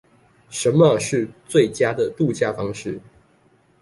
[0.49, 2.99] 什麼是最佳的渡假方式